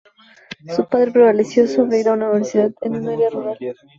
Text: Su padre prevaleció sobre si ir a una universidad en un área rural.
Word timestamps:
Su 0.75 0.85
padre 0.87 1.11
prevaleció 1.11 1.67
sobre 1.67 1.97
si 1.97 2.01
ir 2.01 2.09
a 2.09 2.13
una 2.13 2.29
universidad 2.29 2.71
en 2.81 2.95
un 2.95 3.07
área 3.09 3.29
rural. 3.29 3.55